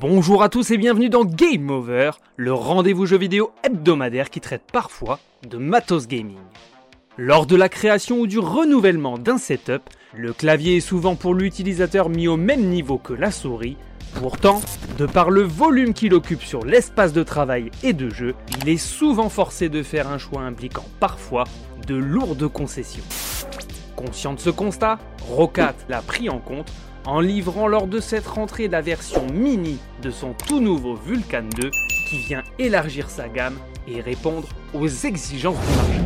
Bonjour 0.00 0.42
à 0.42 0.48
tous 0.48 0.72
et 0.72 0.76
bienvenue 0.76 1.08
dans 1.08 1.24
Game 1.24 1.70
Over, 1.70 2.10
le 2.36 2.52
rendez-vous 2.52 3.06
jeu 3.06 3.16
vidéo 3.16 3.52
hebdomadaire 3.62 4.28
qui 4.28 4.40
traite 4.40 4.64
parfois 4.72 5.20
de 5.48 5.56
matos 5.56 6.08
gaming. 6.08 6.38
Lors 7.16 7.46
de 7.46 7.54
la 7.54 7.68
création 7.68 8.18
ou 8.18 8.26
du 8.26 8.40
renouvellement 8.40 9.18
d'un 9.18 9.38
setup, 9.38 9.82
le 10.12 10.32
clavier 10.32 10.78
est 10.78 10.80
souvent 10.80 11.14
pour 11.14 11.32
l'utilisateur 11.32 12.08
mis 12.08 12.26
au 12.26 12.36
même 12.36 12.64
niveau 12.64 12.98
que 12.98 13.12
la 13.12 13.30
souris. 13.30 13.76
Pourtant, 14.16 14.60
de 14.98 15.06
par 15.06 15.30
le 15.30 15.42
volume 15.42 15.94
qu'il 15.94 16.14
occupe 16.14 16.42
sur 16.42 16.64
l'espace 16.64 17.12
de 17.12 17.22
travail 17.22 17.70
et 17.84 17.92
de 17.92 18.10
jeu, 18.10 18.34
il 18.60 18.68
est 18.68 18.78
souvent 18.78 19.28
forcé 19.28 19.68
de 19.68 19.84
faire 19.84 20.08
un 20.08 20.18
choix 20.18 20.42
impliquant 20.42 20.84
parfois 20.98 21.44
de 21.86 21.94
lourdes 21.94 22.48
concessions. 22.48 23.04
Conscient 23.94 24.34
de 24.34 24.40
ce 24.40 24.50
constat, 24.50 24.98
Rocat 25.28 25.74
l'a 25.88 26.02
pris 26.02 26.28
en 26.28 26.40
compte 26.40 26.72
en 27.06 27.20
livrant 27.20 27.68
lors 27.68 27.86
de 27.86 28.00
cette 28.00 28.26
rentrée 28.26 28.68
la 28.68 28.80
version 28.80 29.26
mini 29.32 29.78
de 30.02 30.10
son 30.10 30.32
tout 30.32 30.60
nouveau 30.60 30.94
Vulcan 30.94 31.44
2 31.56 31.70
qui 32.08 32.18
vient 32.18 32.42
élargir 32.58 33.10
sa 33.10 33.28
gamme 33.28 33.58
et 33.86 34.00
répondre 34.00 34.48
aux 34.72 34.88
exigences 34.88 35.60
du 35.60 35.76
marché. 35.76 36.00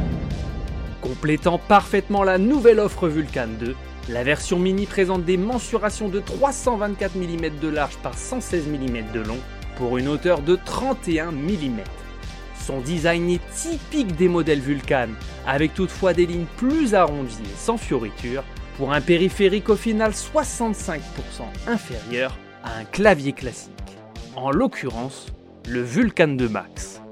Complétant 1.01 1.59
parfaitement 1.59 2.25
la 2.25 2.39
nouvelle 2.39 2.81
offre 2.81 3.09
Vulcan 3.09 3.47
2, 3.61 3.77
la 4.09 4.25
version 4.25 4.59
mini 4.59 4.87
présente 4.87 5.25
des 5.25 5.37
mensurations 5.37 6.09
de 6.09 6.19
324 6.19 7.15
mm 7.15 7.59
de 7.61 7.69
large 7.69 7.97
par 7.99 8.15
116 8.15 8.67
mm 8.67 9.13
de 9.13 9.21
long 9.21 9.39
pour 9.77 9.99
une 9.99 10.09
hauteur 10.09 10.41
de 10.41 10.57
31 10.57 11.31
mm. 11.31 11.79
Son 12.59 12.81
design 12.81 13.31
est 13.31 13.55
typique 13.55 14.17
des 14.17 14.29
modèles 14.29 14.61
Vulcan, 14.61 15.09
avec 15.47 15.75
toutefois 15.75 16.13
des 16.13 16.27
lignes 16.27 16.47
plus 16.57 16.95
arrondies 16.95 17.39
et 17.45 17.57
sans 17.57 17.79
fioritures, 17.79 18.45
pour 18.79 18.93
un 18.93 19.01
périphérique 19.01 19.69
au 19.69 19.77
final 19.77 20.13
65% 20.13 21.01
inférieur 21.67 22.39
à 22.63 22.79
un 22.79 22.85
clavier 22.85 23.33
classique, 23.33 23.73
en 24.37 24.53
l'occurrence 24.53 25.27
le 25.69 25.83
Vulcan 25.83 26.29
2 26.29 26.49
Max. 26.49 27.03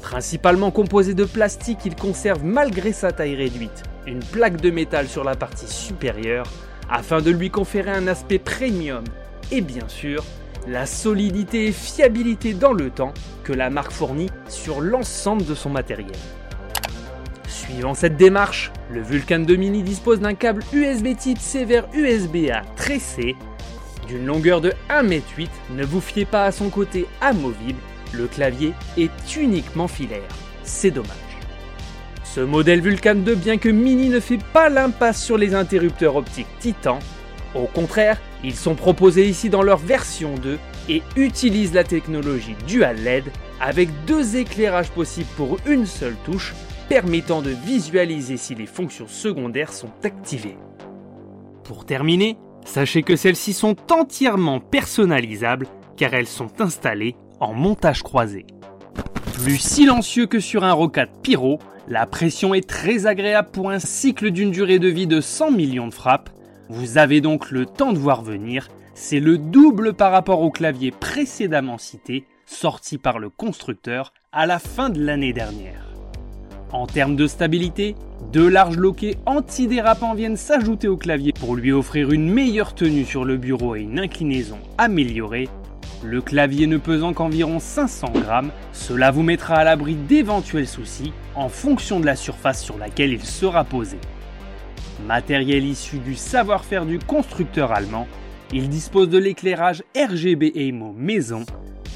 Principalement 0.00 0.70
composé 0.70 1.12
de 1.14 1.24
plastique, 1.24 1.80
il 1.84 1.94
conserve 1.94 2.42
malgré 2.44 2.92
sa 2.92 3.12
taille 3.12 3.36
réduite 3.36 3.82
une 4.06 4.20
plaque 4.20 4.60
de 4.60 4.70
métal 4.70 5.06
sur 5.06 5.22
la 5.22 5.36
partie 5.36 5.68
supérieure 5.68 6.46
afin 6.90 7.20
de 7.20 7.30
lui 7.30 7.50
conférer 7.50 7.90
un 7.90 8.06
aspect 8.08 8.38
premium 8.38 9.04
et 9.52 9.60
bien 9.60 9.88
sûr 9.88 10.24
la 10.66 10.86
solidité 10.86 11.66
et 11.66 11.72
fiabilité 11.72 12.54
dans 12.54 12.72
le 12.72 12.88
temps 12.88 13.12
que 13.44 13.52
la 13.52 13.68
marque 13.68 13.92
fournit 13.92 14.30
sur 14.48 14.80
l'ensemble 14.80 15.44
de 15.44 15.54
son 15.54 15.68
matériel. 15.68 16.16
Suivant 17.46 17.92
cette 17.92 18.16
démarche, 18.16 18.72
le 18.94 19.02
Vulcan 19.02 19.40
2 19.40 19.56
Mini 19.56 19.82
dispose 19.82 20.20
d'un 20.20 20.34
câble 20.34 20.62
USB 20.72 21.16
type 21.16 21.40
C 21.40 21.64
vers 21.64 21.88
USB-A 21.94 22.62
tressé 22.76 23.34
d'une 24.06 24.24
longueur 24.24 24.60
de 24.60 24.72
1m8. 24.88 25.48
Ne 25.70 25.84
vous 25.84 26.00
fiez 26.00 26.24
pas 26.24 26.44
à 26.44 26.52
son 26.52 26.70
côté 26.70 27.06
amovible, 27.20 27.80
le 28.12 28.28
clavier 28.28 28.72
est 28.96 29.36
uniquement 29.36 29.88
filaire. 29.88 30.28
C'est 30.62 30.92
dommage. 30.92 31.10
Ce 32.22 32.40
modèle 32.40 32.80
Vulcan 32.80 33.16
2, 33.16 33.34
bien 33.34 33.58
que 33.58 33.68
mini, 33.68 34.10
ne 34.10 34.20
fait 34.20 34.42
pas 34.52 34.68
l'impasse 34.68 35.20
sur 35.20 35.38
les 35.38 35.56
interrupteurs 35.56 36.14
optiques 36.14 36.46
Titan. 36.60 37.00
Au 37.56 37.66
contraire, 37.66 38.20
ils 38.44 38.54
sont 38.54 38.76
proposés 38.76 39.28
ici 39.28 39.48
dans 39.48 39.62
leur 39.62 39.78
version 39.78 40.36
2 40.36 40.56
et 40.88 41.02
utilisent 41.16 41.74
la 41.74 41.84
technologie 41.84 42.56
Dual 42.68 42.98
LED 43.02 43.24
avec 43.60 43.88
deux 44.06 44.36
éclairages 44.36 44.90
possibles 44.90 45.30
pour 45.36 45.58
une 45.66 45.86
seule 45.86 46.16
touche 46.24 46.54
permettant 46.94 47.42
de 47.42 47.50
visualiser 47.50 48.36
si 48.36 48.54
les 48.54 48.66
fonctions 48.66 49.08
secondaires 49.08 49.72
sont 49.72 49.90
activées. 50.04 50.56
Pour 51.64 51.86
terminer, 51.86 52.38
sachez 52.64 53.02
que 53.02 53.16
celles-ci 53.16 53.52
sont 53.52 53.74
entièrement 53.90 54.60
personnalisables 54.60 55.66
car 55.96 56.14
elles 56.14 56.28
sont 56.28 56.60
installées 56.60 57.16
en 57.40 57.52
montage 57.52 58.04
croisé. 58.04 58.46
Plus 59.32 59.58
silencieux 59.58 60.26
que 60.26 60.38
sur 60.38 60.62
un 60.62 60.72
Rocat 60.72 61.08
Pyro, 61.20 61.58
la 61.88 62.06
pression 62.06 62.54
est 62.54 62.68
très 62.68 63.06
agréable 63.06 63.50
pour 63.50 63.70
un 63.70 63.80
cycle 63.80 64.30
d'une 64.30 64.52
durée 64.52 64.78
de 64.78 64.86
vie 64.86 65.08
de 65.08 65.20
100 65.20 65.50
millions 65.50 65.88
de 65.88 65.94
frappes. 65.94 66.30
Vous 66.68 66.96
avez 66.96 67.20
donc 67.20 67.50
le 67.50 67.66
temps 67.66 67.92
de 67.92 67.98
voir 67.98 68.22
venir, 68.22 68.68
c'est 68.94 69.18
le 69.18 69.36
double 69.36 69.94
par 69.94 70.12
rapport 70.12 70.42
au 70.42 70.52
clavier 70.52 70.92
précédemment 70.92 71.76
cité, 71.76 72.24
sorti 72.46 72.98
par 72.98 73.18
le 73.18 73.30
constructeur 73.30 74.12
à 74.30 74.46
la 74.46 74.60
fin 74.60 74.90
de 74.90 75.04
l'année 75.04 75.32
dernière. 75.32 75.83
En 76.74 76.88
termes 76.88 77.14
de 77.14 77.28
stabilité, 77.28 77.94
deux 78.32 78.48
larges 78.48 78.76
loquets 78.76 79.16
antidérapants 79.26 80.14
viennent 80.14 80.36
s'ajouter 80.36 80.88
au 80.88 80.96
clavier 80.96 81.32
pour 81.32 81.54
lui 81.54 81.70
offrir 81.70 82.10
une 82.10 82.28
meilleure 82.28 82.74
tenue 82.74 83.04
sur 83.04 83.24
le 83.24 83.36
bureau 83.36 83.76
et 83.76 83.82
une 83.82 84.00
inclinaison 84.00 84.58
améliorée. 84.76 85.48
Le 86.02 86.20
clavier 86.20 86.66
ne 86.66 86.76
pesant 86.76 87.12
qu'environ 87.12 87.60
500 87.60 88.08
grammes, 88.14 88.50
cela 88.72 89.12
vous 89.12 89.22
mettra 89.22 89.54
à 89.54 89.62
l'abri 89.62 89.94
d'éventuels 89.94 90.66
soucis 90.66 91.12
en 91.36 91.48
fonction 91.48 92.00
de 92.00 92.06
la 92.06 92.16
surface 92.16 92.60
sur 92.60 92.76
laquelle 92.76 93.12
il 93.12 93.24
sera 93.24 93.62
posé. 93.62 93.98
Matériel 95.06 95.64
issu 95.64 95.98
du 95.98 96.16
savoir-faire 96.16 96.86
du 96.86 96.98
constructeur 96.98 97.70
allemand, 97.70 98.08
il 98.52 98.68
dispose 98.68 99.08
de 99.08 99.18
l'éclairage 99.18 99.84
RGB 99.96 100.50
EMO 100.56 100.92
maison, 100.92 101.46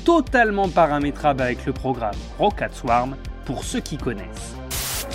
totalement 0.04 0.68
paramétrable 0.68 1.42
avec 1.42 1.66
le 1.66 1.72
programme 1.72 2.14
Rocket 2.38 2.72
Swarm 2.74 3.16
pour 3.44 3.64
ceux 3.64 3.80
qui 3.80 3.96
connaissent. 3.96 4.54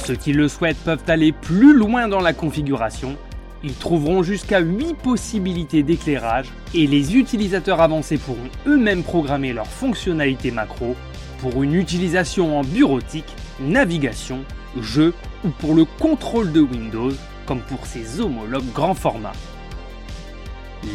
Ceux 0.06 0.16
qui 0.16 0.34
le 0.34 0.50
souhaitent 0.50 0.84
peuvent 0.84 1.03
aller 1.08 1.31
plus 1.31 1.74
loin 1.74 2.09
dans 2.09 2.19
la 2.19 2.34
configuration. 2.34 3.16
Ils 3.64 3.74
trouveront 3.74 4.22
jusqu'à 4.22 4.59
8 4.59 4.96
possibilités 4.97 5.81
d'éclairage 5.81 6.47
et 6.74 6.88
les 6.88 7.16
utilisateurs 7.16 7.80
avancés 7.80 8.18
pourront 8.18 8.50
eux-mêmes 8.68 9.03
programmer 9.03 9.53
leurs 9.53 9.68
fonctionnalités 9.68 10.52
macro 10.52 10.97
pour 11.40 11.63
une 11.63 11.74
utilisation 11.74 12.59
en 12.59 12.63
bureautique, 12.63 13.34
navigation, 13.62 14.40
jeu 14.81 15.13
ou 15.46 15.50
pour 15.50 15.74
le 15.74 15.86
contrôle 15.86 16.52
de 16.52 16.59
Windows 16.59 17.13
comme 17.46 17.62
pour 17.62 17.86
ses 17.86 18.19
homologues 18.19 18.72
grand 18.74 18.96
format. 18.96 19.31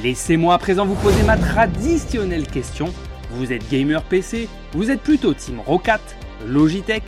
Laissez-moi 0.03 0.53
à 0.53 0.59
présent 0.59 0.85
vous 0.85 0.97
poser 0.97 1.23
ma 1.23 1.39
traditionnelle 1.39 2.47
question. 2.47 2.93
Vous 3.31 3.55
êtes 3.55 3.71
gamer 3.71 4.03
PC 4.03 4.51
Vous 4.75 4.91
êtes 4.91 5.01
plutôt 5.01 5.33
Team 5.33 5.61
Rocat, 5.61 6.01
Logitech, 6.47 7.05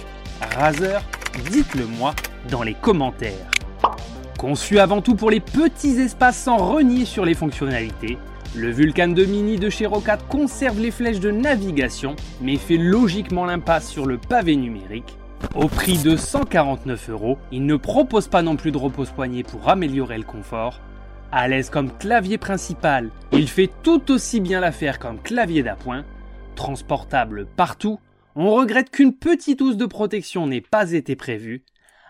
Razer 0.56 1.02
dites-le 1.50 1.86
moi 1.86 2.14
dans 2.50 2.62
les 2.62 2.74
commentaires. 2.74 3.50
Conçu 4.38 4.78
avant 4.78 5.02
tout 5.02 5.14
pour 5.14 5.30
les 5.30 5.40
petits 5.40 6.00
espaces 6.00 6.38
sans 6.38 6.56
renier 6.56 7.04
sur 7.04 7.24
les 7.24 7.34
fonctionnalités, 7.34 8.18
le 8.56 8.70
Vulcan 8.70 9.08
2 9.08 9.26
Mini 9.26 9.58
de 9.58 9.70
chez 9.70 9.86
Rocat 9.86 10.16
conserve 10.28 10.80
les 10.80 10.90
flèches 10.90 11.20
de 11.20 11.30
navigation, 11.30 12.16
mais 12.40 12.56
fait 12.56 12.78
logiquement 12.78 13.44
l'impasse 13.44 13.88
sur 13.88 14.06
le 14.06 14.18
pavé 14.18 14.56
numérique. 14.56 15.16
Au 15.54 15.68
prix 15.68 15.98
de 15.98 16.16
149 16.16 17.10
euros, 17.10 17.38
il 17.52 17.64
ne 17.64 17.76
propose 17.76 18.28
pas 18.28 18.42
non 18.42 18.56
plus 18.56 18.72
de 18.72 18.78
repose-poignet 18.78 19.44
pour 19.44 19.68
améliorer 19.68 20.18
le 20.18 20.24
confort. 20.24 20.80
À 21.30 21.46
l'aise 21.46 21.70
comme 21.70 21.96
clavier 21.96 22.38
principal, 22.38 23.10
il 23.30 23.48
fait 23.48 23.70
tout 23.84 24.10
aussi 24.10 24.40
bien 24.40 24.58
l'affaire 24.58 24.98
comme 24.98 25.20
clavier 25.20 25.62
d'appoint. 25.62 26.04
Transportable 26.56 27.46
partout, 27.46 28.00
on 28.36 28.54
regrette 28.54 28.90
qu'une 28.90 29.12
petite 29.12 29.60
housse 29.60 29.76
de 29.76 29.86
protection 29.86 30.46
n'ait 30.46 30.60
pas 30.60 30.92
été 30.92 31.16
prévue. 31.16 31.64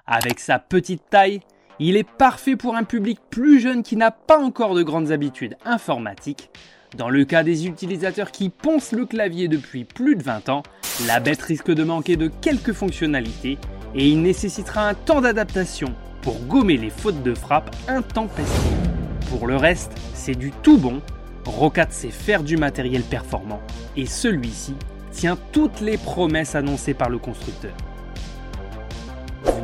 Avec 0.06 0.40
sa 0.40 0.58
petite 0.58 1.02
taille, 1.08 1.40
il 1.78 1.96
est 1.96 2.08
parfait 2.08 2.56
pour 2.56 2.76
un 2.76 2.84
public 2.84 3.18
plus 3.30 3.60
jeune 3.60 3.82
qui 3.82 3.96
n'a 3.96 4.10
pas 4.10 4.38
encore 4.38 4.74
de 4.74 4.82
grandes 4.82 5.12
habitudes 5.12 5.56
informatiques. 5.64 6.50
Dans 6.96 7.08
le 7.08 7.24
cas 7.24 7.42
des 7.42 7.66
utilisateurs 7.66 8.32
qui 8.32 8.50
poncent 8.50 8.92
le 8.92 9.06
clavier 9.06 9.48
depuis 9.48 9.84
plus 9.84 10.16
de 10.16 10.22
20 10.22 10.48
ans, 10.48 10.62
la 11.06 11.20
bête 11.20 11.40
risque 11.40 11.72
de 11.72 11.84
manquer 11.84 12.16
de 12.16 12.28
quelques 12.28 12.72
fonctionnalités 12.72 13.58
et 13.94 14.08
il 14.08 14.20
nécessitera 14.20 14.88
un 14.88 14.94
temps 14.94 15.20
d'adaptation 15.20 15.94
pour 16.20 16.38
gommer 16.40 16.76
les 16.76 16.90
fautes 16.90 17.22
de 17.22 17.34
frappe 17.34 17.74
intempestives. 17.88 18.90
Pour 19.30 19.46
le 19.46 19.56
reste, 19.56 19.92
c'est 20.12 20.34
du 20.34 20.50
tout 20.50 20.76
bon. 20.76 21.00
Rocat 21.46 21.90
sait 21.90 22.10
faire 22.10 22.42
du 22.42 22.56
matériel 22.56 23.02
performant 23.02 23.62
et 23.96 24.04
celui-ci 24.04 24.74
tient 25.12 25.36
toutes 25.52 25.80
les 25.80 25.96
promesses 25.96 26.54
annoncées 26.54 26.94
par 26.94 27.10
le 27.10 27.18
constructeur. 27.18 27.72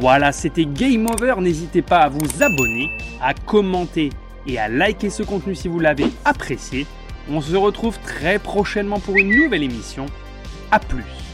Voilà, 0.01 0.33
c'était 0.33 0.67
Game 0.67 1.07
Over. 1.07 1.35
N'hésitez 1.41 1.83
pas 1.83 2.01
à 2.01 2.09
vous 2.09 2.43
abonner, 2.43 2.91
à 3.23 3.35
commenter 3.35 4.11
et 4.47 4.59
à 4.59 4.69
liker 4.69 5.11
ce 5.11 5.23
contenu 5.23 5.55
si 5.55 5.69
vous 5.69 5.81
l'avez 5.81 6.07
apprécié. 6.25 6.87
On 7.31 7.41
se 7.41 7.57
retrouve 7.57 7.99
très 8.01 8.39
prochainement 8.39 9.01
pour 9.01 9.17
une 9.17 9.35
nouvelle 9.35 9.63
émission. 9.63 10.07
A 10.71 10.79
plus 10.79 11.26